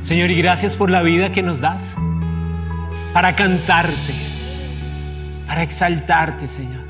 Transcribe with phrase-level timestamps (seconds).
[0.00, 1.96] Señor, y gracias por la vida que nos das
[3.12, 4.14] para cantarte,
[5.46, 6.84] para exaltarte, Señor.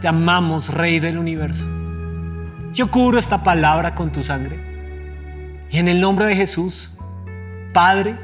[0.00, 1.66] Te amamos, Rey del universo.
[2.72, 4.58] Yo cubro esta palabra con tu sangre.
[5.70, 6.90] Y en el nombre de Jesús,
[7.72, 8.16] Padre,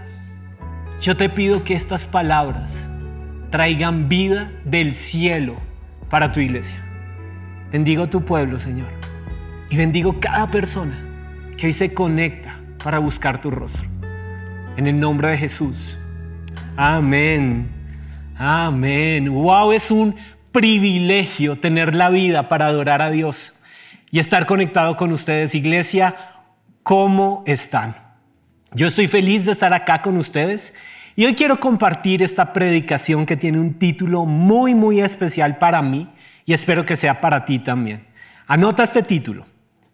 [1.01, 2.89] yo te pido que estas palabras
[3.51, 5.57] traigan vida del cielo
[6.09, 6.77] para tu iglesia.
[7.73, 8.89] Bendigo tu pueblo, Señor.
[9.71, 10.97] Y bendigo cada persona
[11.57, 12.56] que hoy se conecta
[12.87, 13.89] para buscar tu rostro.
[14.77, 15.99] En el nombre de Jesús.
[16.77, 17.69] Amén.
[18.39, 19.29] Amén.
[19.29, 20.15] Wow, es un
[20.53, 23.55] privilegio tener la vida para adorar a Dios
[24.13, 25.57] y estar conectado con ustedes.
[25.57, 26.15] Iglesia,
[26.85, 27.97] ¿cómo están?
[28.71, 30.73] Yo estoy feliz de estar acá con ustedes
[31.17, 36.09] y hoy quiero compartir esta predicación que tiene un título muy, muy especial para mí
[36.45, 38.07] y espero que sea para ti también.
[38.47, 39.45] Anota este título.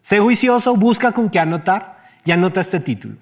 [0.02, 1.91] Sé juicioso, busca con qué anotar
[2.24, 3.16] y anota este título.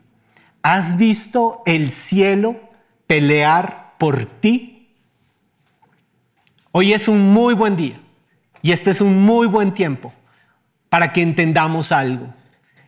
[0.63, 2.61] ¿Has visto el cielo
[3.07, 4.95] pelear por ti?
[6.73, 8.01] Hoy es un muy buen día
[8.63, 10.13] y este es un muy buen tiempo
[10.89, 12.33] para que entendamos algo.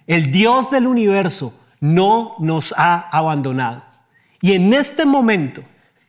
[0.06, 3.84] El Dios del universo no nos ha abandonado.
[4.41, 5.62] Y en este momento,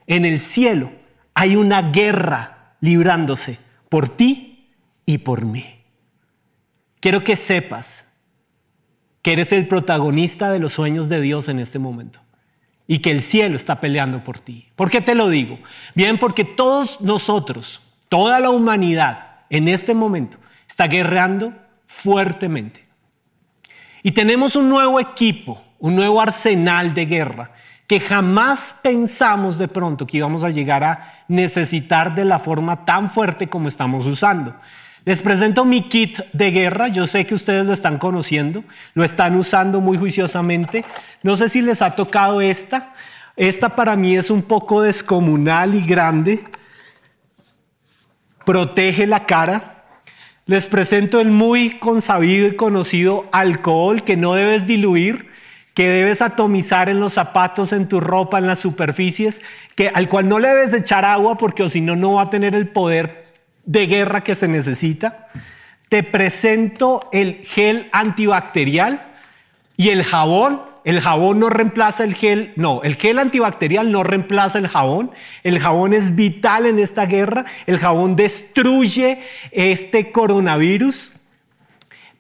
[0.08, 0.92] en el cielo,
[1.34, 5.82] hay una guerra librándose por ti y por mí.
[7.00, 8.13] Quiero que sepas
[9.24, 12.20] que eres el protagonista de los sueños de Dios en este momento
[12.86, 14.68] y que el cielo está peleando por ti.
[14.76, 15.58] ¿Por qué te lo digo?
[15.96, 21.54] Bien, porque todos nosotros, toda la humanidad en este momento está guerreando
[21.88, 22.86] fuertemente.
[24.04, 27.52] Y tenemos un nuevo equipo, un nuevo arsenal de guerra
[27.88, 33.10] que jamás pensamos de pronto que íbamos a llegar a necesitar de la forma tan
[33.10, 34.56] fuerte como estamos usando.
[35.06, 39.36] Les presento mi kit de guerra, yo sé que ustedes lo están conociendo, lo están
[39.36, 40.86] usando muy juiciosamente.
[41.24, 42.94] No sé si les ha tocado esta,
[43.36, 46.44] esta para mí es un poco descomunal y grande.
[48.46, 49.84] Protege la cara.
[50.46, 55.34] Les presento el muy consabido y conocido alcohol que no debes diluir
[55.74, 59.42] que debes atomizar en los zapatos, en tu ropa, en las superficies,
[59.76, 62.30] que, al cual no le debes echar agua porque o si no, no va a
[62.30, 63.23] tener el poder
[63.66, 65.28] de guerra que se necesita.
[65.90, 69.06] Te presento el gel antibacterial
[69.78, 70.62] y el jabón.
[70.84, 75.12] El jabón no reemplaza el gel, no, el gel antibacterial no reemplaza el jabón.
[75.44, 77.46] El jabón es vital en esta guerra.
[77.68, 79.20] El jabón destruye
[79.52, 81.14] este coronavirus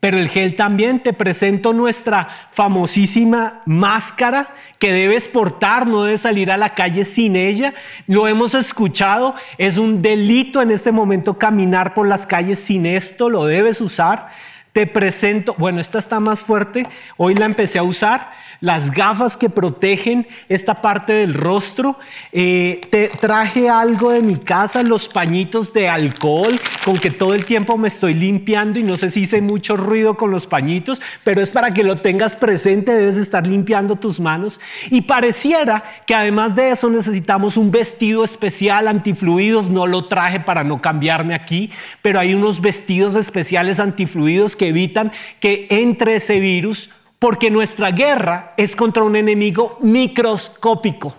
[0.03, 6.51] pero el gel también te presento nuestra famosísima máscara que debes portar, no debes salir
[6.51, 7.73] a la calle sin ella.
[8.05, 13.29] Lo hemos escuchado, es un delito en este momento caminar por las calles sin esto,
[13.29, 14.27] lo debes usar.
[14.73, 16.85] Te presento, bueno, esta está más fuerte,
[17.15, 18.29] hoy la empecé a usar
[18.63, 21.99] las gafas que protegen esta parte del rostro.
[22.31, 27.43] Eh, te traje algo de mi casa, los pañitos de alcohol, con que todo el
[27.43, 31.41] tiempo me estoy limpiando y no sé si hice mucho ruido con los pañitos, pero
[31.41, 34.61] es para que lo tengas presente, debes estar limpiando tus manos.
[34.89, 40.63] Y pareciera que además de eso necesitamos un vestido especial antifluidos, no lo traje para
[40.63, 41.69] no cambiarme aquí,
[42.01, 46.89] pero hay unos vestidos especiales antifluidos que evitan que entre ese virus
[47.23, 51.15] porque nuestra guerra es contra un enemigo microscópico,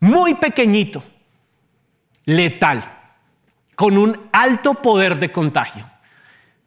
[0.00, 1.04] muy pequeñito,
[2.24, 2.82] letal,
[3.76, 5.88] con un alto poder de contagio.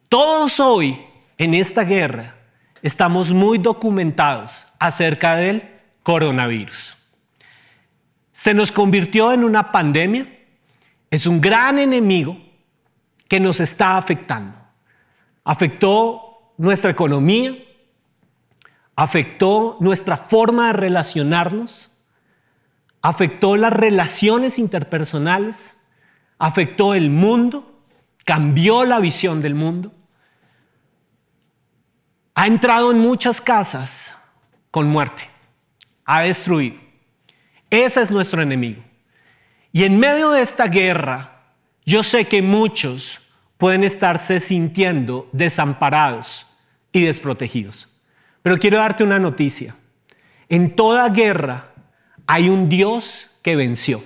[0.07, 0.97] Todos hoy
[1.37, 2.35] en esta guerra
[2.81, 5.61] estamos muy documentados acerca del
[6.01, 6.95] coronavirus.
[8.31, 10.25] Se nos convirtió en una pandemia,
[11.11, 12.37] es un gran enemigo
[13.27, 14.57] que nos está afectando.
[15.43, 17.57] Afectó nuestra economía,
[18.99, 21.89] afectó nuestra forma de relacionarnos,
[23.01, 25.87] afectó las relaciones interpersonales,
[26.37, 27.81] afectó el mundo,
[28.25, 29.93] cambió la visión del mundo,
[32.35, 34.17] ha entrado en muchas casas
[34.69, 35.29] con muerte,
[36.03, 36.75] ha destruido.
[37.69, 38.83] Ese es nuestro enemigo.
[39.71, 41.53] Y en medio de esta guerra,
[41.85, 46.45] yo sé que muchos pueden estarse sintiendo desamparados
[46.91, 47.87] y desprotegidos.
[48.41, 49.75] Pero quiero darte una noticia.
[50.47, 51.71] En toda guerra
[52.25, 54.03] hay un Dios que venció.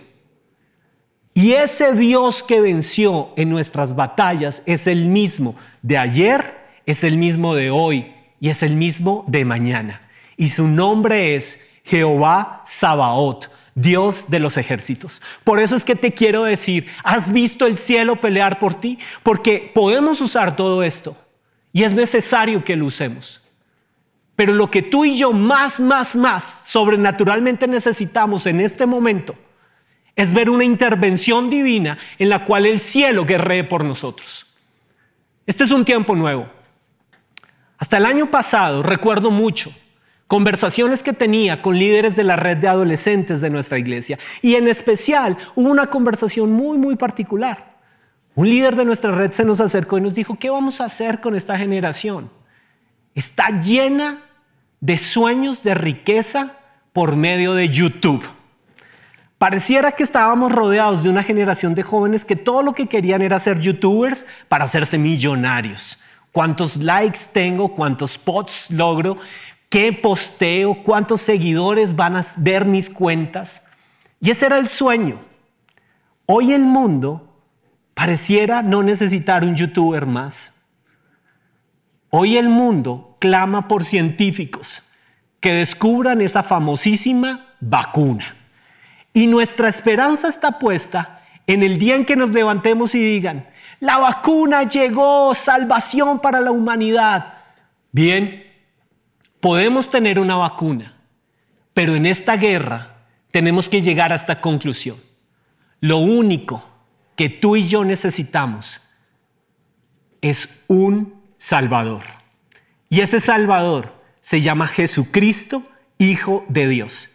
[1.34, 6.54] Y ese Dios que venció en nuestras batallas es el mismo de ayer,
[6.86, 10.02] es el mismo de hoy y es el mismo de mañana.
[10.38, 15.22] Y su nombre es Jehová Sabaoth, Dios de los ejércitos.
[15.44, 19.00] Por eso es que te quiero decir, ¿has visto el cielo pelear por ti?
[19.24, 21.18] Porque podemos usar todo esto
[21.72, 23.43] y es necesario que lo usemos.
[24.44, 29.36] Pero lo que tú y yo más, más, más sobrenaturalmente necesitamos en este momento
[30.18, 34.46] es ver una intervención divina en la cual el cielo guerree por nosotros.
[35.48, 36.46] Este es un tiempo nuevo.
[37.78, 39.74] Hasta el año pasado recuerdo mucho
[40.28, 44.20] conversaciones que tenía con líderes de la red de adolescentes de nuestra iglesia.
[44.42, 47.78] Y en especial hubo una conversación muy, muy particular.
[48.36, 51.22] Un líder de nuestra red se nos acercó y nos dijo, ¿qué vamos a hacer
[51.22, 52.30] con esta generación?
[53.16, 54.22] Está llena
[54.84, 56.58] de sueños de riqueza
[56.92, 58.24] por medio de YouTube.
[59.38, 63.40] Pareciera que estábamos rodeados de una generación de jóvenes que todo lo que querían era
[63.40, 66.00] ser youtubers para hacerse millonarios.
[66.34, 67.74] ¿Cuántos likes tengo?
[67.74, 69.18] ¿Cuántos spots logro?
[69.74, 73.64] qué posteo, cuántos seguidores van a ver mis cuentas.
[74.22, 75.20] Y ese era el sueño.
[76.28, 77.42] Hoy el mundo
[77.96, 80.68] pareciera no necesitar un youtuber más.
[82.12, 84.84] Hoy el mundo clama por científicos
[85.40, 88.36] que descubran esa famosísima vacuna.
[89.14, 93.48] Y nuestra esperanza está puesta en el día en que nos levantemos y digan,
[93.80, 97.36] la vacuna llegó, salvación para la humanidad.
[97.94, 98.44] Bien,
[99.44, 100.94] Podemos tener una vacuna,
[101.74, 102.96] pero en esta guerra
[103.30, 104.96] tenemos que llegar a esta conclusión.
[105.82, 106.64] Lo único
[107.18, 108.80] que tú y yo necesitamos
[110.22, 112.04] es un Salvador.
[112.94, 113.92] Y ese Salvador
[114.22, 115.64] se llama Jesucristo,
[115.98, 117.10] Hijo de Dios,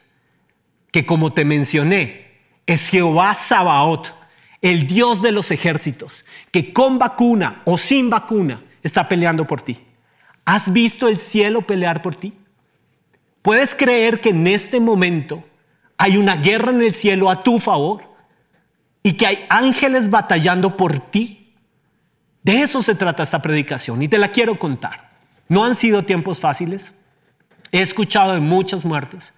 [0.91, 2.33] que como te mencioné,
[2.67, 4.09] es Jehová Sabaoth,
[4.61, 9.79] el Dios de los ejércitos, que con vacuna o sin vacuna está peleando por ti.
[10.45, 12.33] ¿Has visto el cielo pelear por ti?
[13.41, 15.45] ¿Puedes creer que en este momento
[15.97, 18.03] hay una guerra en el cielo a tu favor
[19.05, 21.55] y que hay ángeles batallando por ti?
[22.43, 25.08] De eso se trata esta predicación y te la quiero contar.
[25.49, 27.03] No han sido tiempos fáciles.
[27.73, 29.35] He escuchado de muchas muertes.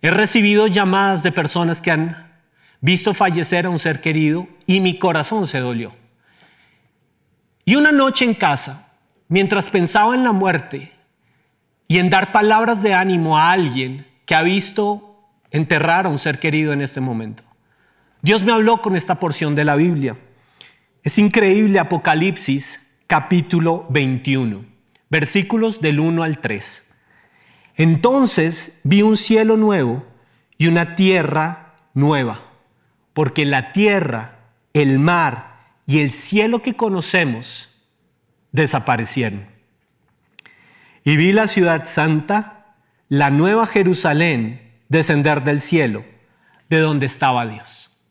[0.00, 2.32] He recibido llamadas de personas que han
[2.80, 5.92] visto fallecer a un ser querido y mi corazón se dolió.
[7.64, 8.92] Y una noche en casa,
[9.28, 10.92] mientras pensaba en la muerte
[11.88, 15.18] y en dar palabras de ánimo a alguien que ha visto
[15.50, 17.42] enterrar a un ser querido en este momento.
[18.20, 20.16] Dios me habló con esta porción de la Biblia.
[21.02, 24.64] Es increíble Apocalipsis capítulo 21,
[25.14, 26.92] versículos del 1 al 3.
[27.76, 30.04] Entonces vi un cielo nuevo
[30.58, 32.40] y una tierra nueva,
[33.12, 34.40] porque la tierra,
[34.72, 37.68] el mar y el cielo que conocemos
[38.50, 39.46] desaparecieron.
[41.04, 42.74] Y vi la ciudad santa,
[43.08, 46.04] la nueva Jerusalén, descender del cielo,
[46.68, 48.02] de donde estaba Dios.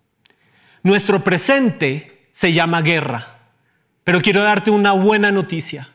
[0.84, 3.40] Nuestro presente se llama guerra,
[4.06, 5.90] pero quiero darte una buena noticia.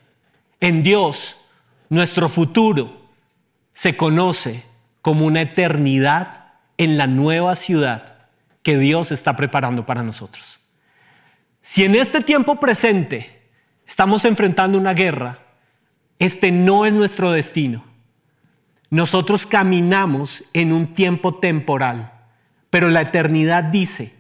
[0.61, 1.37] En Dios,
[1.89, 3.11] nuestro futuro
[3.75, 4.65] se conoce
[5.03, 8.17] como una eternidad en la nueva ciudad
[8.63, 10.61] que Dios está preparando para nosotros.
[11.63, 13.43] Si en este tiempo presente
[13.87, 15.39] estamos enfrentando una guerra,
[16.19, 17.85] este no es nuestro destino.
[18.91, 22.13] Nosotros caminamos en un tiempo temporal,
[22.71, 24.15] pero la eternidad dice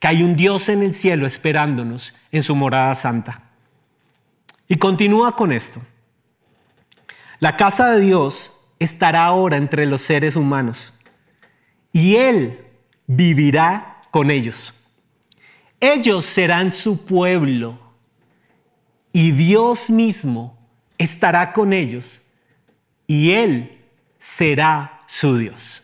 [0.00, 3.51] que hay un Dios en el cielo esperándonos en su morada santa.
[4.72, 5.82] Y continúa con esto.
[7.40, 10.94] La casa de Dios estará ahora entre los seres humanos
[11.92, 12.58] y Él
[13.06, 14.88] vivirá con ellos.
[15.78, 17.78] Ellos serán su pueblo
[19.12, 20.56] y Dios mismo
[20.96, 22.30] estará con ellos
[23.06, 23.78] y Él
[24.16, 25.82] será su Dios.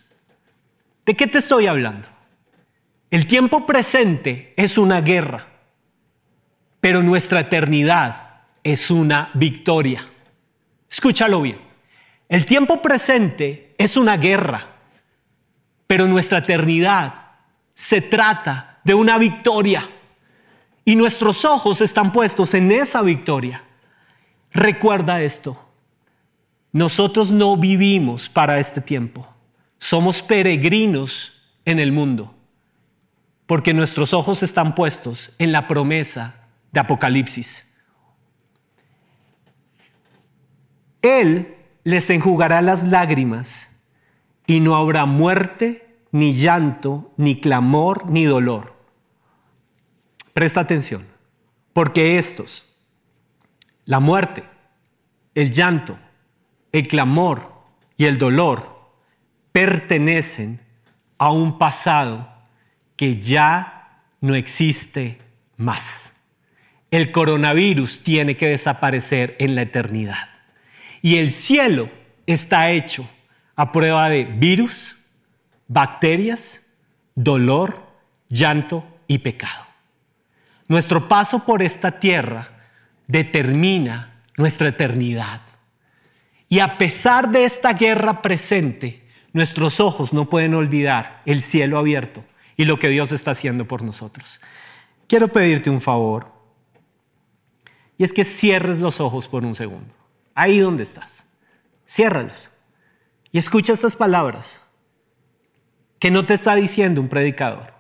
[1.05, 2.09] ¿De qué te estoy hablando?
[3.11, 5.47] El tiempo presente es una guerra,
[6.81, 8.28] pero nuestra eternidad
[8.63, 10.07] es una victoria.
[10.91, 11.59] Escúchalo bien.
[12.29, 14.67] El tiempo presente es una guerra,
[15.87, 17.29] pero nuestra eternidad
[17.75, 19.89] se trata de una victoria
[20.85, 23.63] y nuestros ojos están puestos en esa victoria.
[24.53, 25.63] Recuerda esto,
[26.73, 29.27] nosotros no vivimos para este tiempo,
[29.79, 32.35] somos peregrinos en el mundo,
[33.47, 36.35] porque nuestros ojos están puestos en la promesa
[36.73, 37.68] de Apocalipsis.
[41.03, 43.83] Él les enjugará las lágrimas
[44.47, 48.79] y no habrá muerte, ni llanto, ni clamor, ni dolor
[50.39, 51.05] Presta atención,
[51.73, 52.65] porque estos,
[53.87, 54.45] la muerte,
[55.35, 55.99] el llanto,
[56.71, 57.55] el clamor
[57.97, 58.93] y el dolor,
[59.51, 60.61] pertenecen
[61.19, 62.33] a un pasado
[62.95, 65.21] que ya no existe
[65.57, 66.21] más.
[66.93, 70.29] El coronavirus tiene que desaparecer en la eternidad.
[71.03, 71.91] Y el cielo
[72.27, 73.09] está hecho
[73.57, 74.97] a prueba de virus,
[75.67, 76.67] bacterias,
[77.15, 77.83] dolor,
[78.29, 79.65] llanto y pecado.
[80.69, 82.49] Nuestro paso por esta tierra
[83.07, 85.41] determina nuestra eternidad.
[86.49, 89.03] Y a pesar de esta guerra presente,
[89.33, 92.25] nuestros ojos no pueden olvidar el cielo abierto
[92.57, 94.41] y lo que Dios está haciendo por nosotros.
[95.07, 96.33] Quiero pedirte un favor,
[97.97, 99.93] y es que cierres los ojos por un segundo,
[100.39, 101.25] ahí donde estás.
[101.85, 102.49] Ciérralos
[103.33, 104.61] y escucha estas palabras
[105.99, 107.75] que no te está diciendo un predicador.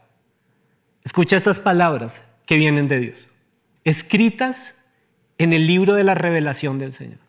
[1.04, 3.28] Escucha estas palabras que vienen de Dios,
[3.84, 4.74] escritas
[5.38, 7.20] en el libro de la revelación del Señor.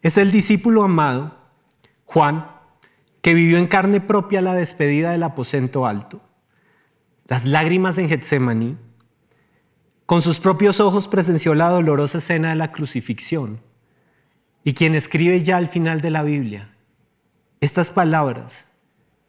[0.00, 1.36] Es el discípulo amado,
[2.06, 2.50] Juan,
[3.20, 6.22] que vivió en carne propia la despedida del aposento alto,
[7.26, 8.78] las lágrimas en Getsemaní,
[10.06, 13.60] con sus propios ojos presenció la dolorosa escena de la crucifixión
[14.62, 16.74] y quien escribe ya al final de la Biblia
[17.60, 18.66] estas palabras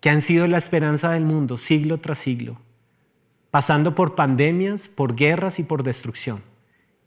[0.01, 2.59] que han sido la esperanza del mundo siglo tras siglo,
[3.49, 6.41] pasando por pandemias, por guerras y por destrucción.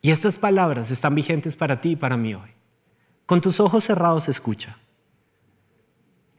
[0.01, 2.51] Y estas palabras están vigentes para ti y para mí hoy.
[3.27, 4.79] Con tus ojos cerrados escucha.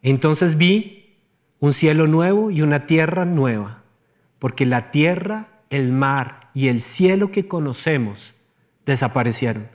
[0.02, 1.18] Entonces vi
[1.60, 3.84] un cielo nuevo y una tierra nueva,
[4.40, 8.36] porque la tierra, el mar y el cielo que conocemos
[8.86, 9.70] desaparecieron.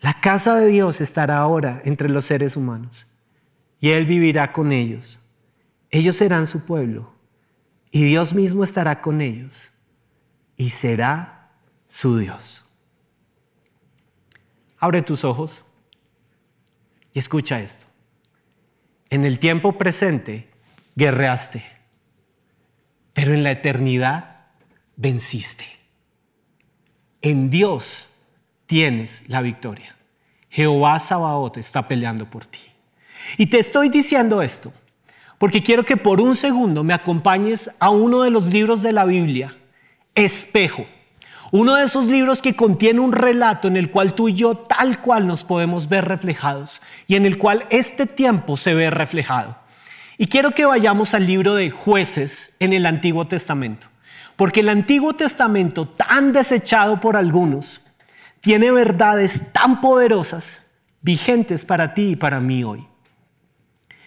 [0.00, 3.06] La casa de Dios estará ahora entre los seres humanos
[3.78, 5.20] y Él vivirá con ellos.
[5.90, 7.12] Ellos serán su pueblo
[7.90, 9.72] y Dios mismo estará con ellos
[10.56, 11.50] y será
[11.86, 12.68] su Dios.
[14.78, 15.64] Abre tus ojos
[17.12, 17.86] y escucha esto.
[19.10, 20.48] En el tiempo presente
[20.96, 21.64] guerreaste,
[23.12, 24.31] pero en la eternidad
[25.02, 25.66] venciste.
[27.20, 28.10] En Dios
[28.66, 29.96] tienes la victoria.
[30.48, 32.60] Jehová Sabaoth está peleando por ti.
[33.36, 34.72] Y te estoy diciendo esto
[35.38, 39.04] porque quiero que por un segundo me acompañes a uno de los libros de la
[39.04, 39.56] Biblia,
[40.14, 40.86] Espejo.
[41.50, 45.00] Uno de esos libros que contiene un relato en el cual tú y yo tal
[45.00, 49.58] cual nos podemos ver reflejados y en el cual este tiempo se ve reflejado.
[50.16, 53.88] Y quiero que vayamos al libro de jueces en el Antiguo Testamento,
[54.42, 57.80] porque el Antiguo Testamento, tan desechado por algunos,
[58.40, 62.84] tiene verdades tan poderosas, vigentes para ti y para mí hoy.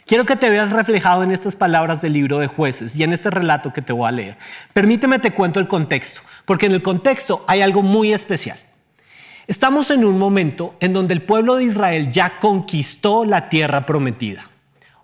[0.05, 3.29] Quiero que te veas reflejado en estas palabras del libro de jueces y en este
[3.29, 4.37] relato que te voy a leer.
[4.73, 8.59] Permíteme te cuento el contexto, porque en el contexto hay algo muy especial.
[9.47, 14.49] Estamos en un momento en donde el pueblo de Israel ya conquistó la tierra prometida.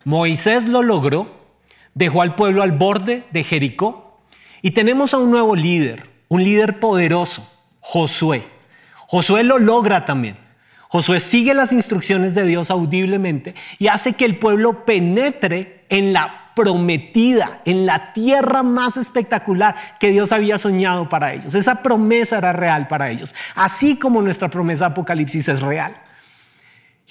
[0.04, 1.40] Moisés lo logró,
[1.94, 4.11] dejó al pueblo al borde de Jericó
[4.62, 7.48] y tenemos a un nuevo líder, un líder poderoso,
[7.80, 8.44] Josué.
[9.08, 10.38] Josué lo logra también.
[10.88, 16.52] Josué sigue las instrucciones de Dios audiblemente y hace que el pueblo penetre en la
[16.56, 21.56] prometida, en la tierra más espectacular que Dios había soñado para ellos.
[21.56, 25.96] Esa promesa era real para ellos, así como nuestra promesa Apocalipsis es real.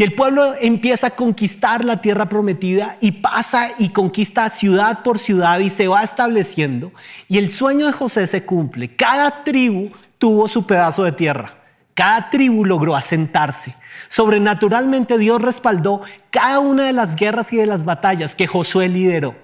[0.00, 5.19] Y el pueblo empieza a conquistar la tierra prometida y pasa y conquista ciudad por
[5.19, 6.90] ciudad y se va estableciendo.
[7.28, 8.97] Y el sueño de José se cumple.
[8.97, 11.54] Cada tribu tuvo su pedazo de tierra.
[11.92, 13.75] Cada tribu logró asentarse.
[14.09, 19.37] Sobrenaturalmente Dios respaldó cada una de las guerras y de las batallas que Josué lideró.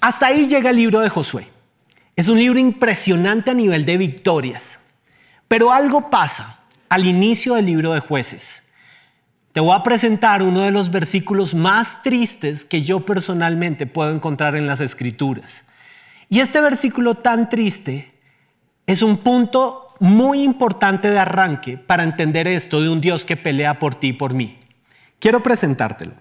[0.00, 1.48] Hasta ahí llega el libro de Josué.
[2.14, 4.86] Es un libro impresionante a nivel de victorias.
[5.48, 8.67] Pero algo pasa al inicio del libro de jueces.
[9.58, 14.54] Te voy a presentar uno de los versículos más tristes que yo personalmente puedo encontrar
[14.54, 15.64] en las escrituras.
[16.28, 18.14] Y este versículo tan triste
[18.86, 23.80] es un punto muy importante de arranque para entender esto de un Dios que pelea
[23.80, 24.60] por ti y por mí.
[25.18, 26.12] Quiero presentártelo.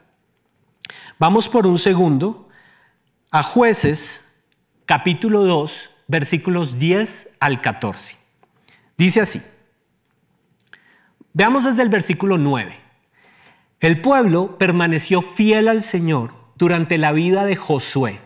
[1.20, 2.50] Vamos por un segundo
[3.29, 4.48] a jueces
[4.88, 8.17] capítulo 2 versículos 10 al 14.
[8.98, 9.39] Dice así.
[11.34, 12.87] Veamos desde el versículo 9.
[13.79, 18.19] El pueblo permaneció fiel al Señor durante la vida de Josué.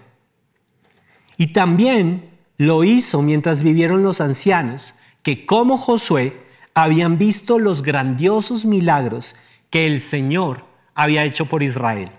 [1.38, 6.40] Y también lo hizo mientras vivieron los ancianos que como Josué
[6.74, 9.36] habían visto los grandiosos milagros
[9.70, 10.64] que el Señor
[10.96, 12.10] había hecho por Israel.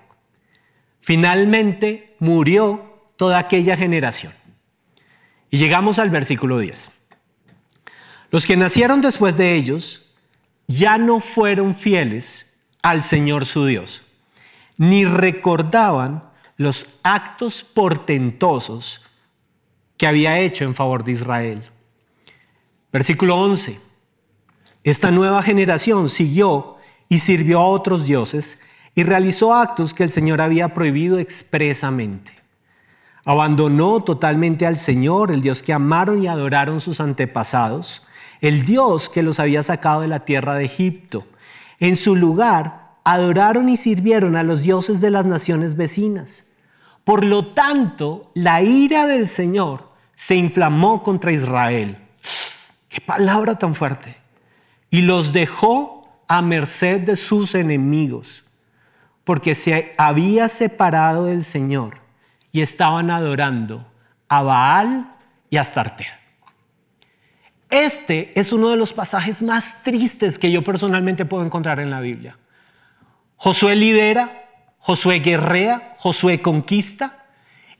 [1.00, 4.32] Finalmente murió toda aquella generación.
[5.50, 6.90] Y llegamos al versículo 10.
[8.30, 10.14] Los que nacieron después de ellos
[10.66, 12.51] ya no fueron fieles
[12.82, 14.02] al Señor su Dios,
[14.76, 16.24] ni recordaban
[16.56, 19.06] los actos portentosos
[19.96, 21.62] que había hecho en favor de Israel.
[22.92, 23.80] Versículo 11.
[24.84, 26.76] Esta nueva generación siguió
[27.08, 28.60] y sirvió a otros dioses
[28.94, 32.32] y realizó actos que el Señor había prohibido expresamente.
[33.24, 38.06] Abandonó totalmente al Señor, el Dios que amaron y adoraron sus antepasados,
[38.40, 41.24] el Dios que los había sacado de la tierra de Egipto.
[41.82, 46.52] En su lugar, adoraron y sirvieron a los dioses de las naciones vecinas.
[47.02, 51.98] Por lo tanto, la ira del Señor se inflamó contra Israel.
[52.88, 54.16] Qué palabra tan fuerte.
[54.90, 58.44] Y los dejó a merced de sus enemigos,
[59.24, 61.96] porque se había separado del Señor
[62.52, 63.84] y estaban adorando
[64.28, 65.16] a Baal
[65.50, 66.06] y a Astarte.
[67.72, 72.00] Este es uno de los pasajes más tristes que yo personalmente puedo encontrar en la
[72.00, 72.36] Biblia.
[73.36, 77.24] Josué lidera, Josué guerrea, Josué conquista,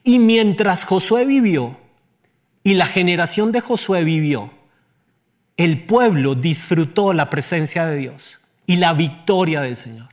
[0.02, 1.76] y mientras Josué vivió
[2.64, 4.50] y la generación de Josué vivió,
[5.58, 10.08] el pueblo disfrutó la presencia de Dios y la victoria del Señor.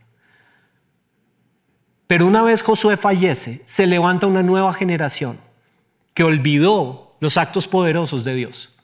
[2.05, 5.39] Pero una vez Josué fallece, se levanta una nueva generación
[6.13, 8.75] que olvidó los actos poderosos de Dios.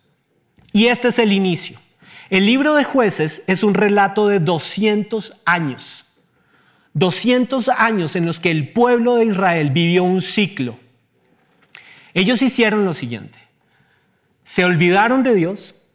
[0.75, 1.79] Y este es el inicio.
[2.29, 6.03] El libro de jueces es un relato de 200 años.
[6.91, 10.77] 200 años en los que el pueblo de Israel vivió un ciclo.
[12.13, 13.39] Ellos hicieron lo siguiente.
[14.44, 15.88] Se olvidaron de Dios,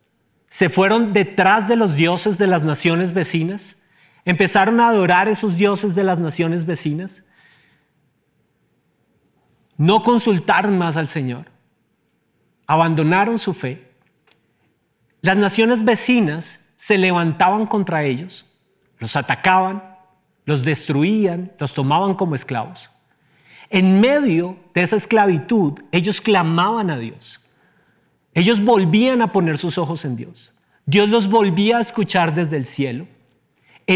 [0.48, 3.76] se fueron detrás de los dioses de las naciones vecinas,
[4.24, 7.24] empezaron a adorar esos dioses de las naciones vecinas,
[9.76, 11.50] no consultaron más al Señor,
[12.66, 13.89] abandonaron su fe,
[15.20, 18.46] las naciones vecinas se levantaban contra ellos,
[18.98, 19.82] los atacaban,
[20.44, 22.90] los destruían, los tomaban como esclavos.
[23.68, 27.40] En medio de esa esclavitud, ellos clamaban a Dios.
[28.34, 30.52] Ellos volvían a poner sus ojos en Dios.
[30.86, 33.06] Dios los volvía a escuchar desde el cielo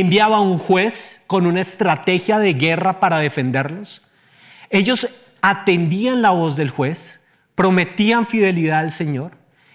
[0.00, 4.02] enviaba un juez con una estrategia de guerra para defenderlos.
[4.70, 5.08] Ellos
[5.40, 7.20] atendían la voz del juez,
[7.54, 9.32] prometían fidelidad al Señor.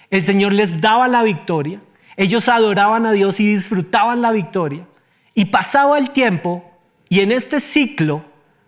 [0.09, 1.81] El Señor les daba la victoria.
[2.17, 4.85] Ellos adoraban a Dios y disfrutaban la victoria.
[5.33, 6.69] Y pasaba el tiempo
[7.07, 8.25] y en este ciclo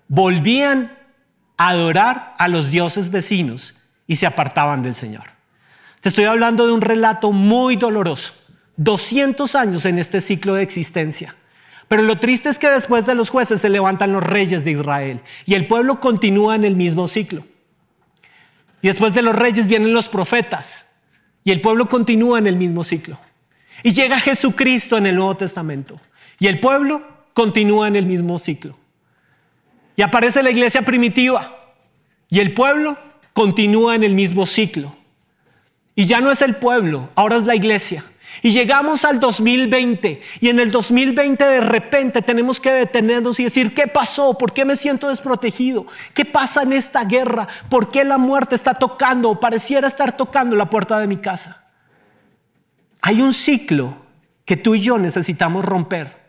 [0.07, 0.97] volvían
[1.57, 3.75] a adorar a los dioses vecinos
[4.07, 5.23] y se apartaban del Señor.
[5.99, 8.33] Te estoy hablando de un relato muy doloroso.
[8.77, 11.35] 200 años en este ciclo de existencia.
[11.87, 15.21] Pero lo triste es que después de los jueces se levantan los reyes de Israel
[15.45, 17.43] y el pueblo continúa en el mismo ciclo.
[18.81, 20.90] Y después de los reyes vienen los profetas
[21.43, 23.19] y el pueblo continúa en el mismo ciclo.
[23.83, 25.99] Y llega Jesucristo en el Nuevo Testamento
[26.39, 27.01] y el pueblo
[27.33, 28.75] continúa en el mismo ciclo.
[29.95, 31.73] Y aparece la iglesia primitiva
[32.29, 32.97] y el pueblo
[33.33, 34.95] continúa en el mismo ciclo.
[35.95, 38.03] Y ya no es el pueblo, ahora es la iglesia.
[38.41, 43.73] Y llegamos al 2020 y en el 2020 de repente tenemos que detenernos y decir,
[43.73, 44.37] ¿qué pasó?
[44.37, 45.85] ¿Por qué me siento desprotegido?
[46.13, 47.47] ¿Qué pasa en esta guerra?
[47.69, 51.65] ¿Por qué la muerte está tocando o pareciera estar tocando la puerta de mi casa?
[53.01, 53.95] Hay un ciclo
[54.45, 56.21] que tú y yo necesitamos romper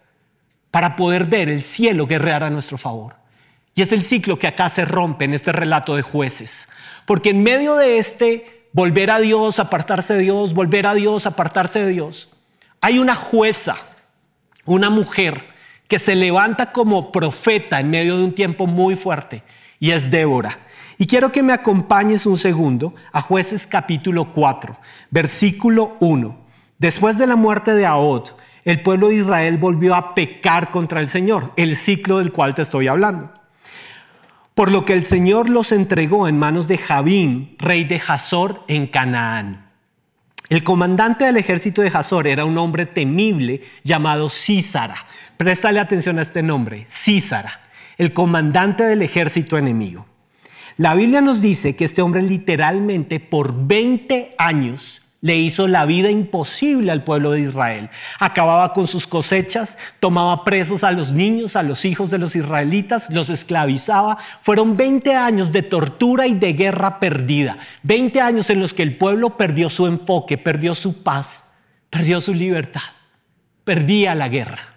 [0.71, 3.17] para poder ver el cielo guerrear a nuestro favor.
[3.75, 6.69] Y es el ciclo que acá se rompe en este relato de jueces.
[7.07, 11.81] Porque en medio de este volver a Dios, apartarse de Dios, volver a Dios, apartarse
[11.85, 12.31] de Dios.
[12.81, 13.77] Hay una jueza,
[14.65, 15.47] una mujer
[15.89, 19.43] que se levanta como profeta en medio de un tiempo muy fuerte
[19.79, 20.59] y es Débora.
[20.99, 24.77] Y quiero que me acompañes un segundo a jueces capítulo 4,
[25.11, 26.37] versículo 1.
[26.79, 28.31] Después de la muerte de Ahod,
[28.65, 32.63] el pueblo de Israel volvió a pecar contra el Señor, el ciclo del cual te
[32.63, 33.33] estoy hablando
[34.55, 38.87] por lo que el Señor los entregó en manos de Jabín, rey de Hazor en
[38.87, 39.71] Canaán.
[40.49, 44.97] El comandante del ejército de Hazor era un hombre temible llamado Císara.
[45.37, 47.61] Préstale atención a este nombre, Císara,
[47.97, 50.07] el comandante del ejército enemigo.
[50.77, 56.11] La Biblia nos dice que este hombre literalmente por 20 años le hizo la vida
[56.11, 57.91] imposible al pueblo de Israel.
[58.19, 63.09] Acababa con sus cosechas, tomaba presos a los niños, a los hijos de los israelitas,
[63.09, 64.19] los esclavizaba.
[64.41, 67.57] Fueron 20 años de tortura y de guerra perdida.
[67.85, 71.53] 20 años en los que el pueblo perdió su enfoque, perdió su paz,
[71.89, 72.83] perdió su libertad,
[73.63, 74.75] perdía la guerra.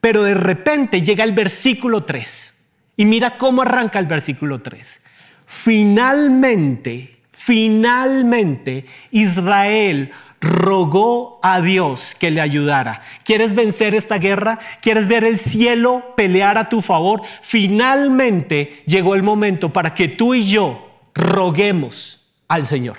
[0.00, 2.54] Pero de repente llega el versículo 3
[2.96, 5.02] y mira cómo arranca el versículo 3.
[5.44, 7.11] Finalmente
[7.44, 13.02] Finalmente, Israel rogó a Dios que le ayudara.
[13.24, 14.60] ¿Quieres vencer esta guerra?
[14.80, 17.22] ¿Quieres ver el cielo pelear a tu favor?
[17.42, 22.98] Finalmente llegó el momento para que tú y yo roguemos al Señor.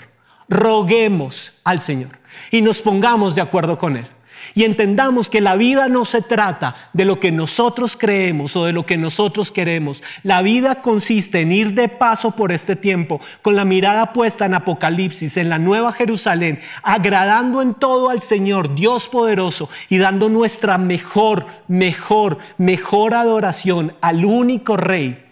[0.50, 2.12] Roguemos al Señor
[2.52, 4.08] y nos pongamos de acuerdo con Él.
[4.56, 8.74] Y entendamos que la vida no se trata de lo que nosotros creemos o de
[8.74, 10.04] lo que nosotros queremos.
[10.24, 14.54] La vida consiste en ir de paso por este tiempo con la mirada puesta en
[14.54, 20.78] Apocalipsis, en la nueva Jerusalén, agradando en todo al Señor, Dios poderoso, y dando nuestra
[20.78, 25.24] mejor, mejor, mejor adoración al único Rey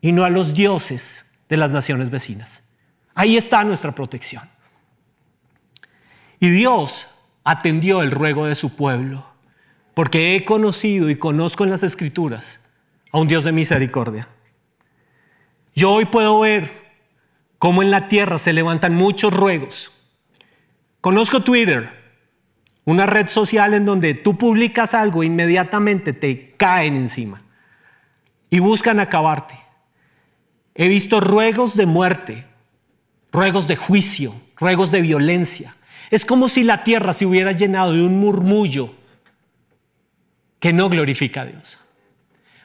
[0.00, 2.64] y no a los dioses de las naciones vecinas.
[3.14, 4.42] Ahí está nuestra protección.
[6.40, 7.06] Y Dios
[7.44, 9.24] atendió el ruego de su pueblo,
[9.94, 12.60] porque he conocido y conozco en las escrituras
[13.10, 14.28] a un Dios de misericordia.
[15.74, 16.82] Yo hoy puedo ver
[17.58, 19.92] cómo en la tierra se levantan muchos ruegos.
[21.00, 21.90] Conozco Twitter,
[22.84, 27.38] una red social en donde tú publicas algo, inmediatamente te caen encima
[28.50, 29.58] y buscan acabarte.
[30.74, 32.44] He visto ruegos de muerte,
[33.30, 35.74] ruegos de juicio, ruegos de violencia.
[36.12, 38.90] Es como si la tierra se hubiera llenado de un murmullo
[40.60, 41.78] que no glorifica a Dios.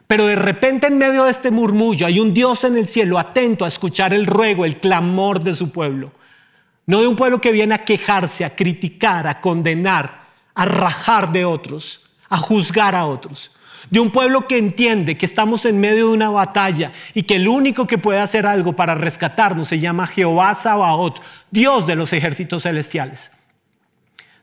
[0.05, 3.63] Pero de repente en medio de este murmullo hay un Dios en el cielo atento
[3.63, 6.12] a escuchar el ruego, el clamor de su pueblo.
[6.86, 11.45] No de un pueblo que viene a quejarse, a criticar, a condenar, a rajar de
[11.45, 13.55] otros, a juzgar a otros.
[13.89, 17.47] De un pueblo que entiende que estamos en medio de una batalla y que el
[17.47, 22.63] único que puede hacer algo para rescatarnos se llama Jehová Sabaoth, Dios de los ejércitos
[22.63, 23.31] celestiales.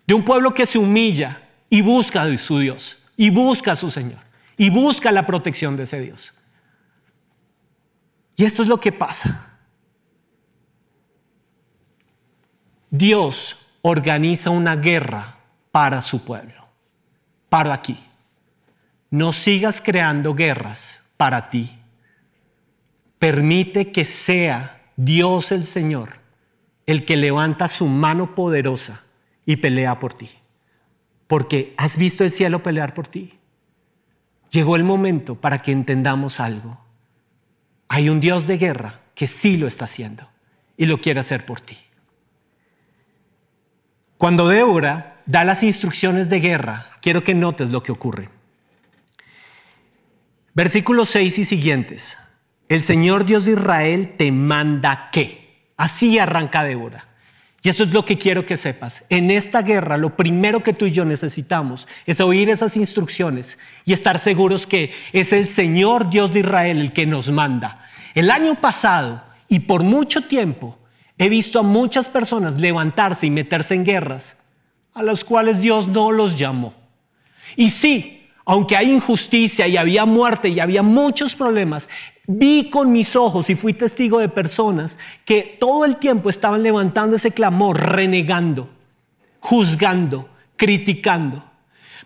[0.07, 3.91] De un pueblo que se humilla y busca a su Dios, y busca a su
[3.91, 4.21] Señor,
[4.57, 6.33] y busca la protección de ese Dios.
[8.37, 9.59] Y esto es lo que pasa.
[12.91, 15.39] Dios organiza una guerra
[15.73, 16.67] para su pueblo.
[17.49, 17.99] Para aquí.
[19.11, 21.71] No sigas creando guerras para ti.
[23.19, 26.25] Permite que sea Dios el Señor
[26.87, 29.03] el que levanta su mano poderosa
[29.47, 30.31] y pelea por ti.
[31.27, 33.39] Porque has visto el cielo pelear por ti.
[34.51, 36.79] Llegó el momento para que entendamos algo.
[37.89, 40.29] Hay un Dios de guerra que sí lo está haciendo
[40.77, 41.79] y lo quiere hacer por ti.
[44.17, 48.29] Cuando Débora da las instrucciones de guerra, quiero que notes lo que ocurre.
[50.55, 52.17] Versículos 6 y siguientes.
[52.69, 55.73] El Señor Dios de Israel te manda que.
[55.77, 57.09] Así arranca Débora.
[57.65, 59.03] Y esto es lo que quiero que sepas.
[59.09, 63.93] En esta guerra lo primero que tú y yo necesitamos es oír esas instrucciones y
[63.93, 67.85] estar seguros que es el Señor Dios de Israel el que nos manda.
[68.15, 70.79] El año pasado y por mucho tiempo
[71.17, 74.37] He visto a muchas personas levantarse y meterse en guerras
[74.95, 76.75] a las cuales Dios no los llamó.
[77.57, 81.89] Y sí, aunque hay injusticia y había muerte y había muchos problemas,
[82.27, 87.17] vi con mis ojos y fui testigo de personas que todo el tiempo estaban levantando
[87.17, 88.69] ese clamor, renegando,
[89.41, 91.45] juzgando, criticando.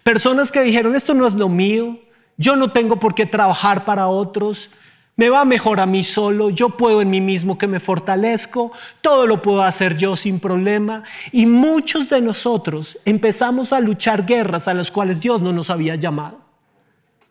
[0.02, 1.98] Personas que dijeron, esto no es lo mío,
[2.37, 4.70] yo no tengo por qué trabajar para otros,
[5.16, 9.26] me va mejor a mí solo, yo puedo en mí mismo que me fortalezco, todo
[9.26, 11.02] lo puedo hacer yo sin problema.
[11.33, 15.96] Y muchos de nosotros empezamos a luchar guerras a las cuales Dios no nos había
[15.96, 16.47] llamado.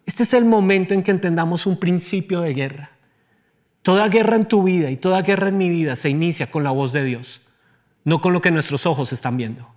[0.08, 2.92] Este es el momento en que entendamos un principio de guerra.
[3.82, 6.72] Toda guerra en tu vida y toda guerra en mi vida se inicia con la
[6.72, 7.46] voz de Dios,
[8.06, 9.68] no con lo que nuestros ojos están viendo.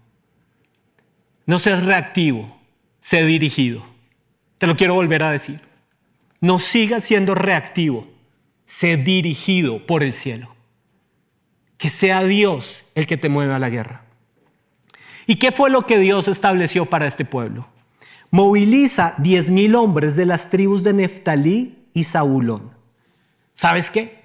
[1.47, 2.59] No seas reactivo,
[3.01, 3.85] sé dirigido.
[4.59, 5.61] Te lo quiero volver a decir.
[6.41, 8.07] No siga siendo reactivo,
[8.67, 10.55] sé dirigido por el cielo.
[11.77, 14.05] Que sea Dios el que te mueva a la guerra.
[15.27, 17.69] ¿Y qué fue lo que Dios estableció para este pueblo?
[18.31, 22.71] Moviliza diez mil hombres de las tribus de Neftalí y Saulón.
[23.55, 24.21] ¿Sabes qué?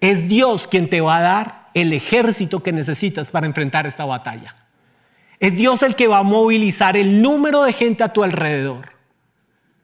[0.00, 4.56] Es Dios quien te va a dar el ejército que necesitas para enfrentar esta batalla.
[5.38, 8.92] Es Dios el que va a movilizar el número de gente a tu alrededor.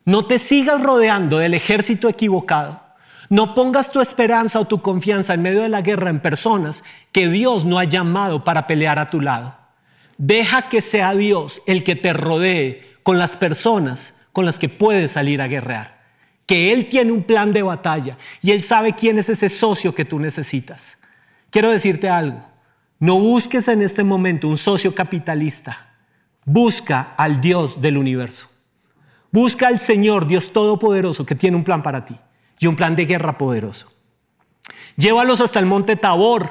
[0.04, 2.80] No te sigas rodeando del ejército equivocado.
[3.28, 7.28] No pongas tu esperanza o tu confianza en medio de la guerra en personas que
[7.28, 9.54] Dios no ha llamado para pelear a tu lado.
[10.16, 15.12] Deja que sea Dios el que te rodee con las personas con las que puedes
[15.12, 16.02] salir a guerrear.
[16.46, 20.04] Que Él tiene un plan de batalla y Él sabe quién es ese socio que
[20.04, 20.98] tú necesitas.
[21.50, 22.42] Quiero decirte algo.
[22.98, 25.88] No busques en este momento un socio capitalista.
[26.44, 28.48] Busca al Dios del universo.
[29.30, 32.16] Busca al Señor, Dios Todopoderoso, que tiene un plan para ti
[32.58, 33.90] y un plan de guerra poderoso.
[34.96, 36.50] Llévalos hasta el monte Tabor.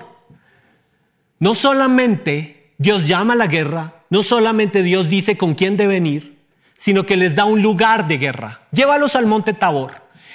[1.40, 6.31] No solamente Dios llama a la guerra, no solamente Dios dice con quién deben ir,
[6.82, 8.62] sino que les da un lugar de guerra.
[8.72, 9.92] Llévalos al monte Tabor,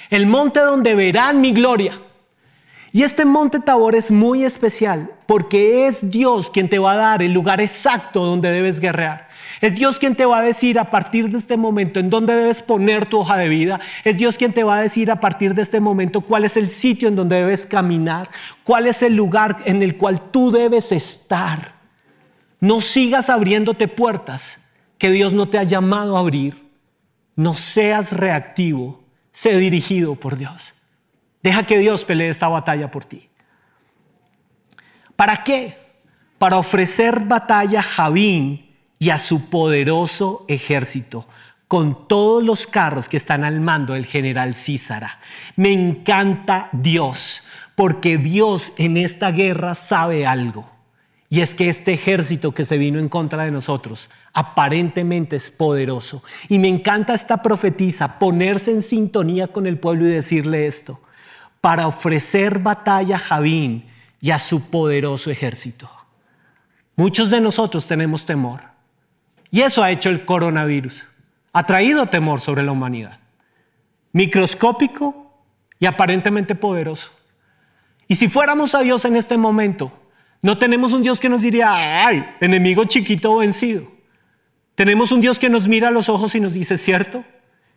[0.09, 1.99] el monte donde verán mi gloria.
[2.93, 7.21] Y este monte Tabor es muy especial porque es Dios quien te va a dar
[7.21, 9.27] el lugar exacto donde debes guerrear.
[9.59, 12.61] Es Dios quien te va a decir a partir de este momento en dónde debes
[12.61, 13.81] poner tu hoja de vida.
[14.05, 16.69] Es Dios quien te va a decir a partir de este momento cuál es el
[16.69, 18.29] sitio en donde debes caminar,
[18.63, 21.73] cuál es el lugar en el cual tú debes estar.
[22.61, 24.59] No sigas abriéndote puertas
[24.97, 26.67] que Dios no te ha llamado a abrir.
[27.35, 30.73] No seas reactivo, sé dirigido por Dios.
[31.43, 33.29] Deja que Dios pelee esta batalla por ti.
[35.15, 35.77] ¿Para qué?
[36.37, 41.27] Para ofrecer batalla a Javín y a su poderoso ejército,
[41.67, 45.19] con todos los carros que están al mando del general Císara.
[45.55, 47.43] Me encanta Dios,
[47.75, 50.76] porque Dios en esta guerra sabe algo.
[51.29, 56.23] Y es que este ejército que se vino en contra de nosotros aparentemente es poderoso.
[56.47, 61.01] Y me encanta esta profetisa ponerse en sintonía con el pueblo y decirle esto,
[61.59, 63.89] para ofrecer batalla a Javín
[64.21, 65.89] y a su poderoso ejército.
[66.95, 68.61] Muchos de nosotros tenemos temor.
[69.51, 71.05] Y eso ha hecho el coronavirus.
[71.51, 73.19] Ha traído temor sobre la humanidad.
[74.13, 75.33] Microscópico
[75.79, 77.11] y aparentemente poderoso.
[78.07, 79.91] Y si fuéramos a Dios en este momento,
[80.41, 83.91] no tenemos un Dios que nos diría, ay, enemigo chiquito vencido.
[84.75, 87.25] Tenemos un Dios que nos mira a los ojos y nos dice, ¿cierto?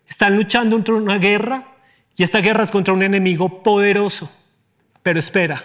[0.07, 1.77] Están luchando contra una guerra
[2.17, 4.31] y esta guerra es contra un enemigo poderoso.
[5.03, 5.65] Pero espera,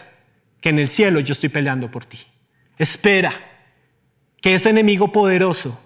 [0.61, 2.19] que en el cielo yo estoy peleando por ti.
[2.77, 3.33] Espera,
[4.41, 5.81] que ese enemigo poderoso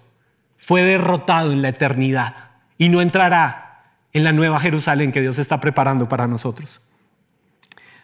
[0.56, 5.60] fue derrotado en la eternidad y no entrará en la nueva Jerusalén que Dios está
[5.60, 6.90] preparando para nosotros.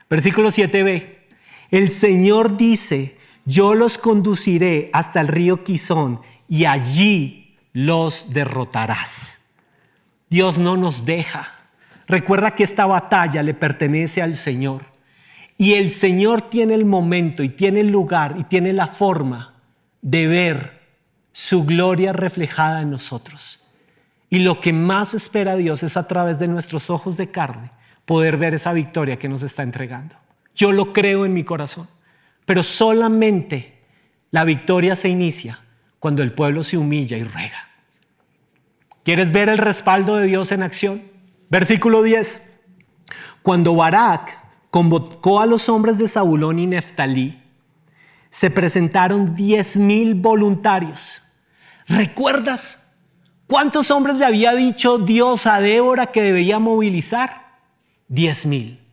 [0.09, 1.16] Versículo 7b.
[1.71, 9.47] El Señor dice, yo los conduciré hasta el río Quizón y allí los derrotarás.
[10.29, 11.49] Dios no nos deja.
[12.07, 14.83] Recuerda que esta batalla le pertenece al Señor.
[15.59, 19.55] Y el Señor tiene el momento y tiene el lugar y tiene la forma
[20.03, 20.83] de ver
[21.33, 23.65] su gloria reflejada en nosotros.
[24.29, 27.71] Y lo que más espera Dios es a través de nuestros ojos de carne
[28.05, 30.17] poder ver esa victoria que nos está entregando.
[30.57, 31.87] Yo lo creo en mi corazón.
[32.47, 33.85] Pero solamente
[34.31, 35.61] la victoria se inicia
[35.99, 37.69] cuando el pueblo se humilla y ruega.
[39.05, 41.03] ¿Quieres ver el respaldo de Dios en acción?
[41.49, 42.61] Versículo 10.
[43.43, 44.37] Cuando Barak
[44.71, 47.41] convocó a los hombres de Zabulón y Neftalí,
[48.31, 51.23] se presentaron diez mil voluntarios.
[51.87, 52.85] ¿Recuerdas
[53.47, 57.61] cuántos hombres le había dicho Dios a Débora que debía movilizar?
[58.09, 58.86] Diez mil.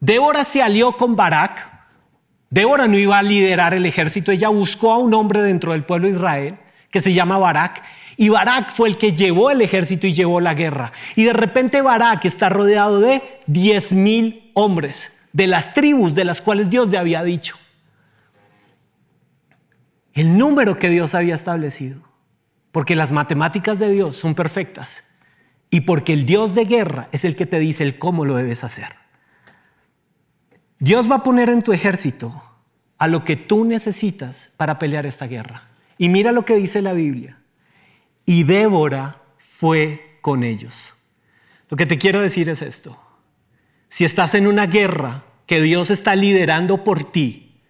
[0.00, 1.72] Débora se alió con Barak.
[2.50, 6.06] Débora no iba a liderar el ejército, ella buscó a un hombre dentro del pueblo
[6.06, 6.58] de Israel
[6.90, 7.82] que se llama Barak.
[8.16, 10.92] Y Barak fue el que llevó el ejército y llevó la guerra.
[11.16, 16.40] Y de repente Barak está rodeado de diez mil hombres de las tribus de las
[16.40, 17.56] cuales Dios le había dicho.
[20.14, 22.00] El número que Dios había establecido.
[22.72, 25.04] Porque las matemáticas de Dios son perfectas.
[25.68, 28.64] Y porque el Dios de guerra es el que te dice el cómo lo debes
[28.64, 28.88] hacer.
[30.78, 32.42] Dios va a poner en tu ejército
[32.98, 35.68] a lo que tú necesitas para pelear esta guerra.
[35.98, 37.38] Y mira lo que dice la Biblia.
[38.24, 40.94] Y Débora fue con ellos.
[41.68, 43.00] Lo que te quiero decir es esto.
[43.88, 47.60] Si estás en una guerra que Dios está liderando por ti,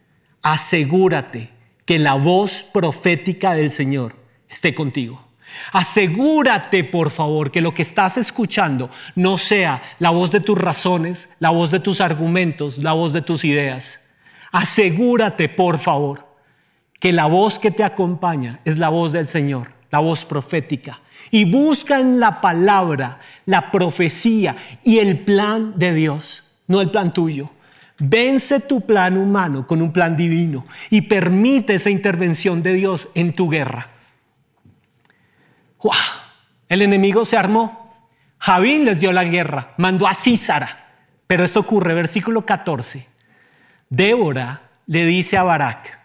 [0.43, 1.51] asegúrate
[1.85, 4.17] que la voz profética del Señor
[4.49, 5.26] esté contigo.
[5.73, 11.29] Asegúrate, por favor, que lo que estás escuchando no sea la voz de tus razones,
[11.39, 14.01] la voz de tus argumentos, la voz de tus ideas.
[14.53, 16.27] Asegúrate, por favor,
[17.01, 21.01] que la voz que te acompaña es la voz del Señor, la voz profética.
[21.31, 27.13] Y busca en la palabra, la profecía y el plan de Dios, no el plan
[27.13, 27.51] tuyo.
[27.99, 33.33] Vence tu plan humano con un plan divino y permite esa intervención de Dios en
[33.33, 33.96] tu guerra.
[36.69, 37.95] El enemigo se armó.
[38.39, 40.85] Javín les dio la guerra, mandó a Císara.
[41.27, 43.07] Pero esto ocurre, versículo 14.
[43.89, 45.99] Débora le dice a Barak,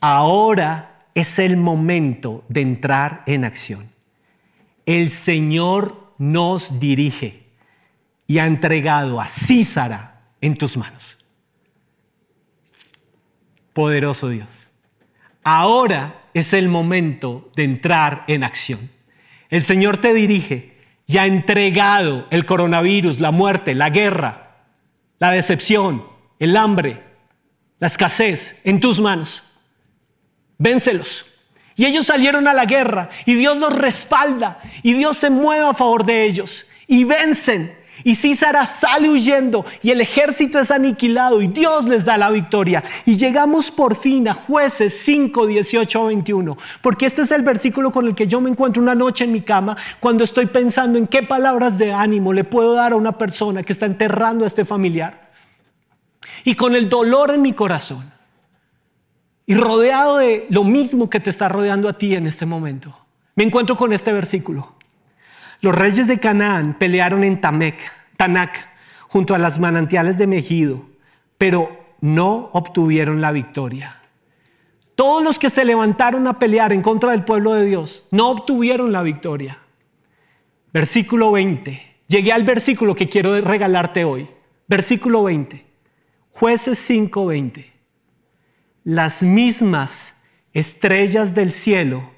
[0.00, 3.90] ahora es el momento de entrar en acción.
[4.86, 7.46] El Señor nos dirige
[8.26, 11.18] y ha entregado a Císara en tus manos.
[13.72, 14.66] Poderoso Dios.
[15.42, 18.90] Ahora es el momento de entrar en acción.
[19.48, 20.74] El Señor te dirige
[21.06, 24.56] y ha entregado el coronavirus, la muerte, la guerra,
[25.18, 26.04] la decepción,
[26.38, 27.02] el hambre,
[27.78, 29.42] la escasez en tus manos.
[30.58, 31.26] Vénselos.
[31.76, 35.74] Y ellos salieron a la guerra y Dios los respalda y Dios se mueve a
[35.74, 41.46] favor de ellos y vencen Y Císara sale huyendo y el ejército es aniquilado y
[41.46, 42.82] Dios les da la victoria.
[43.06, 46.58] Y llegamos por fin a jueces 5, 18, 21.
[46.82, 49.42] Porque este es el versículo con el que yo me encuentro una noche en mi
[49.42, 53.62] cama cuando estoy pensando en qué palabras de ánimo le puedo dar a una persona
[53.62, 55.30] que está enterrando a este familiar.
[56.44, 58.12] Y con el dolor en mi corazón.
[59.46, 62.96] Y rodeado de lo mismo que te está rodeando a ti en este momento.
[63.36, 64.74] Me encuentro con este versículo.
[65.64, 68.68] Los reyes de Canaán pelearon en Tamec, Tanac,
[69.08, 70.84] junto a las manantiales de Megido,
[71.38, 73.98] pero no obtuvieron la victoria.
[74.94, 78.92] Todos los que se levantaron a pelear en contra del pueblo de Dios no obtuvieron
[78.92, 79.56] la victoria.
[80.70, 81.80] Versículo 20.
[82.08, 84.28] Llegué al versículo que quiero regalarte hoy.
[84.68, 85.64] Versículo 20.
[86.28, 87.72] Jueces 5:20.
[88.84, 92.10] Las mismas estrellas del cielo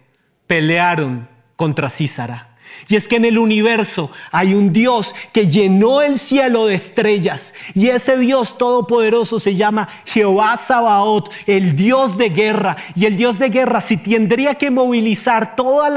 [0.48, 2.56] pelearon contra Císara.
[2.89, 7.55] Y es que en el universo hay un Dios que llenó el cielo de estrellas.
[7.75, 12.77] Y ese Dios todopoderoso se llama Jehová Sabaoth, el Dios de guerra.
[12.95, 15.89] Y el Dios de guerra, si tendría que movilizar todos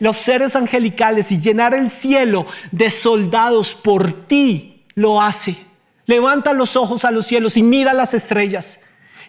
[0.00, 5.56] los seres angelicales y llenar el cielo de soldados por ti, lo hace.
[6.06, 8.80] Levanta los ojos a los cielos y mira las estrellas.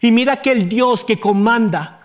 [0.01, 1.99] Y mira que el Dios que comanda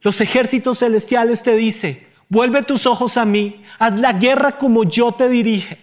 [0.00, 5.12] los ejércitos celestiales te dice, Vuelve tus ojos a mí, haz la guerra como yo
[5.12, 5.78] te dirige,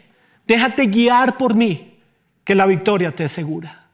[0.46, 2.00] déjate guiar por mí,
[2.44, 3.88] que la victoria te asegura,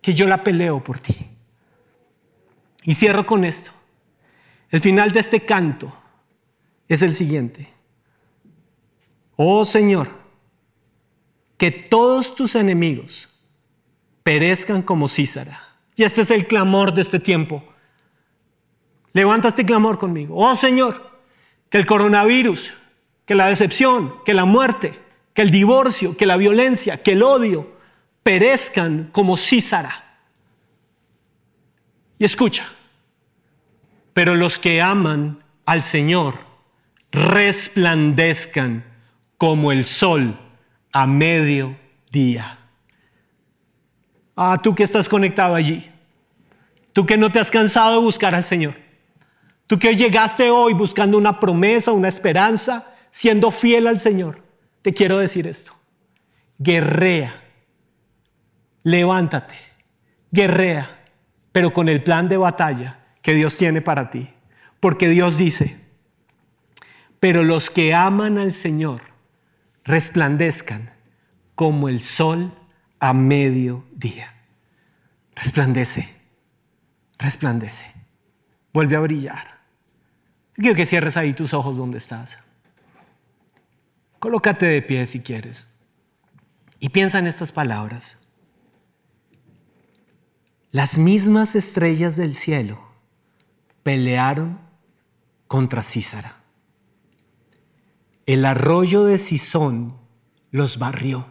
[0.00, 1.26] que yo la peleo por ti.
[2.84, 3.70] Y cierro con esto.
[4.70, 5.92] El final de este canto
[6.88, 7.68] es el siguiente.
[9.36, 10.08] Oh Señor,
[11.56, 13.28] que todos tus enemigos
[14.22, 15.60] perezcan como Císara.
[15.94, 17.62] Y este es el clamor de este tiempo.
[19.12, 20.36] Levanta este clamor conmigo.
[20.36, 21.11] Oh Señor,
[21.72, 22.74] que el coronavirus,
[23.24, 25.00] que la decepción, que la muerte,
[25.32, 27.78] que el divorcio, que la violencia, que el odio
[28.22, 30.18] perezcan como Císara.
[32.18, 32.66] Y escucha,
[34.12, 36.34] pero los que aman al Señor
[37.10, 38.84] resplandezcan
[39.38, 40.38] como el sol
[40.92, 42.58] a mediodía.
[44.36, 45.90] Ah, tú que estás conectado allí,
[46.92, 48.74] tú que no te has cansado de buscar al Señor.
[49.72, 54.42] Tú que llegaste hoy buscando una promesa, una esperanza, siendo fiel al Señor,
[54.82, 55.72] te quiero decir esto.
[56.58, 57.32] Guerrea,
[58.82, 59.54] levántate,
[60.30, 60.90] guerrea,
[61.52, 64.28] pero con el plan de batalla que Dios tiene para ti.
[64.78, 65.80] Porque Dios dice,
[67.18, 69.00] pero los que aman al Señor
[69.84, 70.92] resplandezcan
[71.54, 72.52] como el sol
[73.00, 74.34] a mediodía.
[75.34, 76.14] Resplandece,
[77.16, 77.86] resplandece,
[78.74, 79.61] vuelve a brillar.
[80.54, 82.38] Quiero que cierres ahí tus ojos donde estás.
[84.18, 85.66] Colócate de pie si quieres.
[86.78, 88.18] Y piensa en estas palabras.
[90.70, 92.80] Las mismas estrellas del cielo
[93.82, 94.58] pelearon
[95.46, 96.36] contra Císara.
[98.26, 99.96] El arroyo de Sison
[100.50, 101.26] los barrió.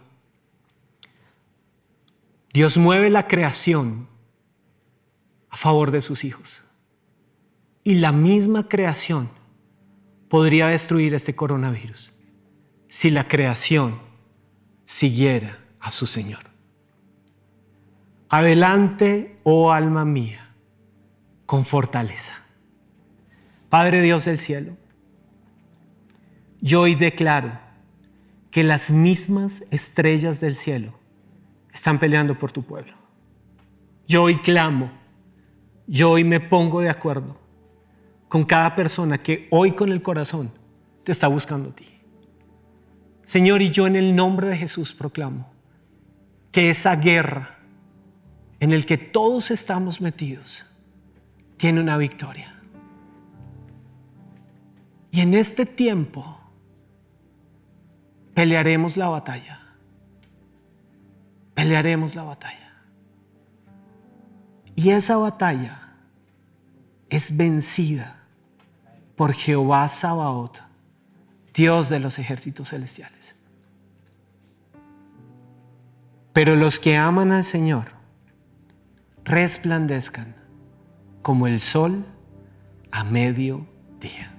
[2.52, 4.08] Dios mueve la creación
[5.48, 6.61] a favor de sus hijos
[7.84, 9.28] y la misma creación
[10.28, 12.14] podría destruir este coronavirus
[12.88, 13.98] si la creación
[14.84, 16.40] siguiera a su Señor.
[18.28, 20.54] Adelante, oh alma mía,
[21.46, 22.34] con fortaleza.
[23.68, 24.76] Padre Dios del cielo,
[26.60, 27.58] yo hoy declaro
[28.50, 30.94] que las mismas estrellas del cielo
[31.72, 32.92] están peleando por tu pueblo.
[34.06, 34.92] Yo hoy clamo,
[35.86, 37.41] yo hoy me pongo de acuerdo
[38.32, 40.50] con cada persona que hoy con el corazón
[41.04, 41.84] te está buscando a ti.
[43.24, 45.52] Señor, y yo en el nombre de Jesús proclamo
[46.50, 47.58] que esa guerra
[48.58, 50.64] en el que todos estamos metidos
[51.58, 52.58] tiene una victoria.
[55.10, 56.40] Y en este tiempo
[58.32, 59.60] pelearemos la batalla.
[61.52, 62.82] Pelearemos la batalla.
[64.74, 65.98] Y esa batalla
[67.10, 68.20] es vencida
[69.22, 70.62] por Jehová Sabaoth,
[71.54, 73.36] Dios de los ejércitos celestiales.
[76.32, 77.84] Pero los que aman al Señor
[79.22, 80.34] resplandezcan
[81.22, 82.04] como el sol
[82.90, 83.64] a medio
[84.00, 84.34] día.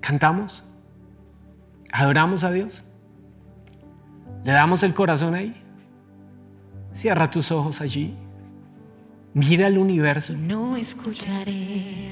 [0.00, 0.64] ¿Cantamos?
[1.92, 2.82] ¿Adoramos a Dios?
[4.42, 5.54] ¿Le damos el corazón ahí?
[6.94, 8.16] Cierra tus ojos allí.
[9.34, 10.34] Mira el universo.
[10.36, 12.10] No escucharé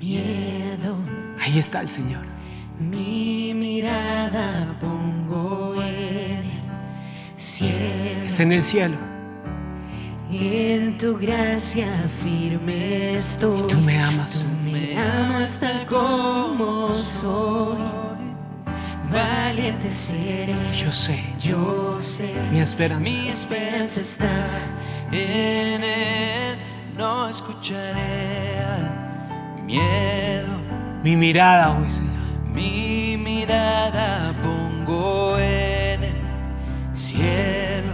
[0.00, 0.96] miedo.
[1.40, 2.24] Ahí está el Señor.
[2.78, 6.42] Mi mirada pongo es
[8.40, 8.96] en el cielo.
[10.30, 11.86] En tu gracia
[12.22, 13.66] firme estoy.
[13.68, 14.46] Tú me amas.
[14.46, 17.76] Tú me amas tal como soy.
[19.12, 20.54] Valiente seré.
[20.74, 22.32] Yo sé, Yo sé.
[22.50, 23.10] mi esperanza.
[23.10, 24.48] Mi esperanza está
[25.12, 26.58] En él
[26.96, 30.48] no escucharé al miedo.
[31.04, 32.12] Mi mirada hoy, Señor.
[32.46, 37.92] Mi mirada pongo en el cielo.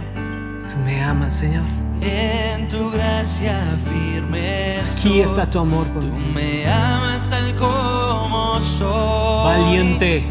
[0.65, 1.65] Tú me amas, Señor.
[2.01, 3.59] En tu gracia
[3.91, 9.43] firme Aquí está tu amor por Tú me amas tal como soy.
[9.43, 10.25] Valiente.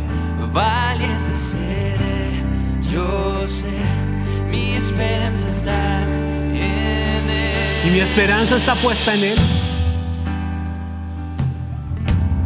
[0.52, 2.42] Valiente seré,
[2.90, 3.66] yo sé,
[4.48, 6.17] mi esperanza está.
[7.86, 9.38] Y mi esperanza está puesta en Él.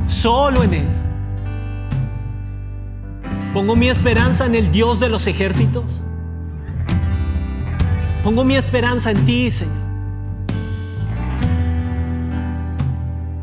[0.07, 0.89] Solo en Él.
[3.53, 6.03] Pongo mi esperanza en el Dios de los ejércitos.
[8.23, 9.75] Pongo mi esperanza en ti, Señor.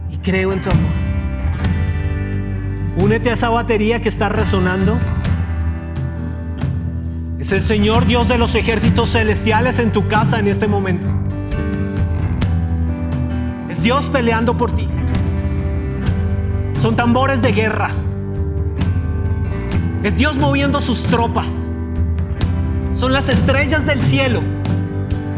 [0.09, 0.91] Y creo en tu amor.
[2.97, 4.97] Únete a esa batería que está resonando.
[7.39, 11.07] Es el Señor Dios de los ejércitos celestiales en tu casa en este momento.
[13.81, 14.87] Dios peleando por ti.
[16.77, 17.89] Son tambores de guerra.
[20.03, 21.67] Es Dios moviendo sus tropas.
[22.93, 24.41] Son las estrellas del cielo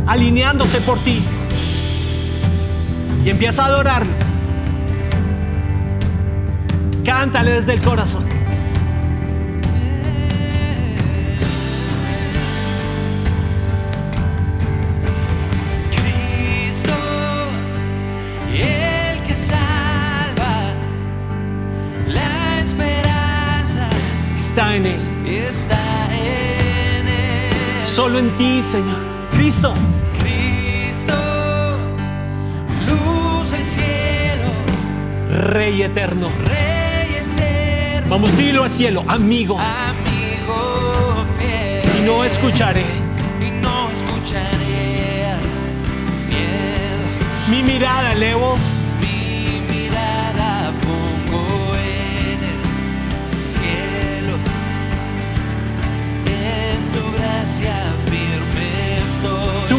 [0.07, 1.23] alineándose por ti.
[3.23, 4.11] Y empieza a adorarlo.
[7.03, 8.40] Cántale desde el corazón.
[24.51, 25.27] Está en Él.
[25.27, 27.85] está en él.
[27.85, 28.97] Solo en ti, Señor.
[29.31, 29.73] Cristo.
[30.19, 31.13] Cristo,
[32.85, 34.49] luz del cielo,
[35.53, 36.27] Rey eterno.
[36.43, 39.57] Rey eterno, Vamos, dilo al cielo, amigo.
[39.57, 41.83] amigo fiel.
[42.01, 42.83] Y no escucharé.
[43.39, 45.37] y no escucharé
[46.27, 47.05] miedo.
[47.49, 48.57] Mi mirada elevo.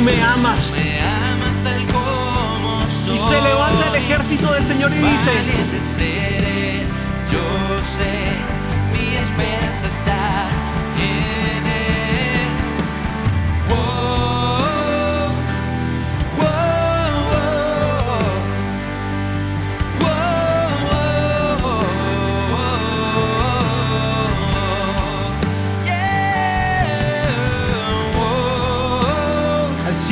[0.02, 0.70] Me amas.
[0.72, 3.16] me amas tal como soy.
[3.16, 5.32] Y se levanta el ejército del Señor y dice,
[5.94, 6.82] seré,
[7.30, 8.32] yo sé,
[8.92, 10.51] mi esperanza está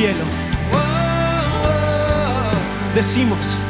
[0.01, 0.25] cielo.
[2.95, 3.63] Decimos,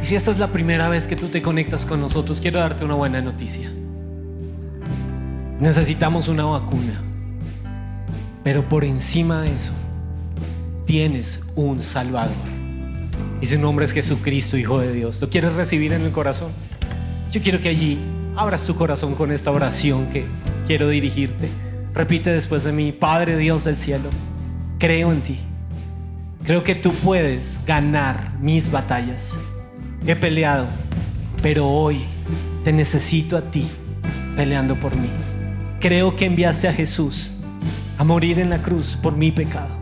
[0.00, 2.84] y si esta es la primera vez que tú te conectas con nosotros, quiero darte
[2.84, 3.72] una buena noticia.
[5.58, 7.02] Necesitamos una vacuna.
[8.44, 9.72] Pero por encima de eso,
[10.86, 12.36] tienes un Salvador.
[13.40, 15.20] Y su nombre es Jesucristo, Hijo de Dios.
[15.20, 16.52] ¿Lo quieres recibir en el corazón?
[17.32, 17.98] Yo quiero que allí
[18.40, 20.24] abras tu corazón con esta oración que
[20.66, 21.50] quiero dirigirte.
[21.92, 24.08] Repite después de mí, Padre Dios del cielo,
[24.78, 25.38] creo en ti.
[26.44, 29.38] Creo que tú puedes ganar mis batallas.
[30.06, 30.64] He peleado,
[31.42, 32.00] pero hoy
[32.64, 33.68] te necesito a ti
[34.36, 35.10] peleando por mí.
[35.78, 37.32] Creo que enviaste a Jesús
[37.98, 39.76] a morir en la cruz por mi pecado.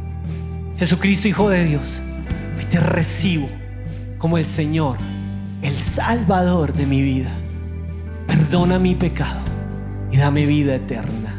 [0.80, 2.02] Jesucristo, Hijo de Dios,
[2.58, 3.46] hoy te recibo
[4.18, 4.98] como el Señor,
[5.62, 7.30] el Salvador de mi vida.
[8.28, 9.40] Perdona mi pecado
[10.12, 11.34] y dame vida eterna.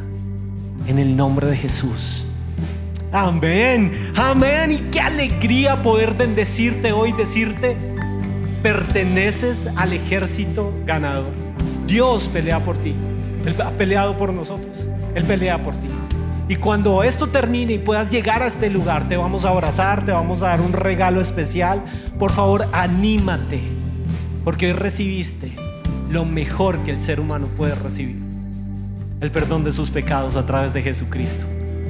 [0.88, 2.26] En el nombre de Jesús.
[3.12, 4.72] Amén, amén.
[4.72, 7.78] Y qué alegría poder bendecirte hoy, decirte,
[8.64, 11.32] perteneces al ejército ganador.
[11.86, 12.96] Dios pelea por ti.
[13.46, 14.88] Él ha peleado por nosotros.
[15.14, 15.88] Él pelea por ti.
[16.48, 20.12] Y cuando esto termine y puedas llegar a este lugar, te vamos a abrazar, te
[20.12, 21.84] vamos a dar un regalo especial.
[22.18, 23.62] Por favor, anímate,
[24.44, 25.69] porque hoy recibiste
[26.10, 28.18] lo mejor que el ser humano puede recibir.
[29.22, 31.46] El perdón de sus pecados a través de Jesucristo.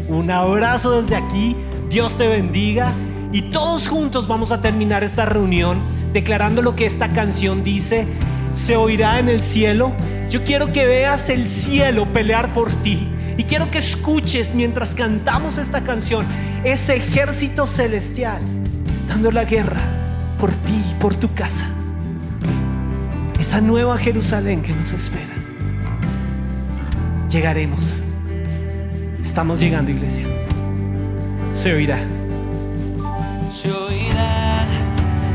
[0.08, 1.56] Un abrazo desde aquí,
[1.90, 2.92] Dios te bendiga
[3.32, 5.80] y todos juntos vamos a terminar esta reunión
[6.14, 8.08] declarando lo que esta canción dice,
[8.54, 9.92] se oirá en el cielo.
[10.30, 13.08] Yo quiero que veas el cielo pelear por ti
[13.38, 16.26] y quiero que escuches mientras cantamos esta canción
[16.64, 18.42] ese ejército celestial
[19.08, 19.82] dando la guerra
[20.38, 21.79] por ti, por tu casa.
[23.40, 25.34] Es esa nueva Jerusalén que nos espera.
[27.30, 27.94] Llegaremos.
[29.22, 30.26] Estamos llegando, iglesia.
[31.56, 32.00] Se oirá.
[33.52, 34.66] Se oirá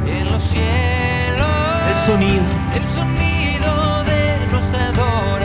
[0.06, 1.48] en los cielos
[1.90, 2.44] El sonido.
[2.74, 5.43] el sonido de nuestra adoración.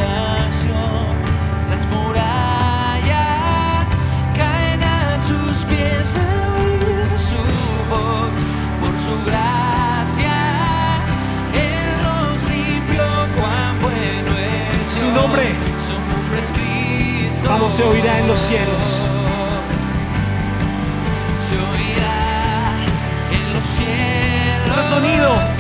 [17.45, 19.07] Vamos, se oirá en los cielos.
[21.47, 22.75] Se oirá
[23.31, 24.77] en los cielos.
[24.77, 25.58] Ese sonido.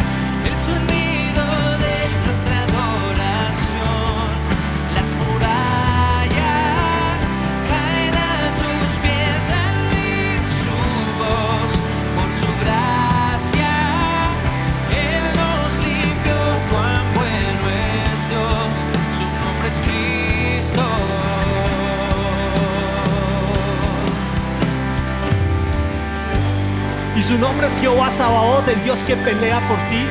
[27.29, 30.03] Su nombre es Jehová Sabaoth, el Dios que pelea por ti.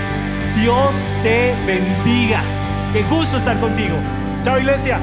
[0.61, 0.95] Dios
[1.25, 2.41] te bendiga.
[2.93, 3.97] Qué gusto estar contigo.
[4.45, 5.01] Chao, iglesia.